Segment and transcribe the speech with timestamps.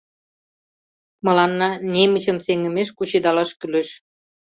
[1.25, 3.89] Мыланна немычым сеҥымеш кучедалаш кӱлеш.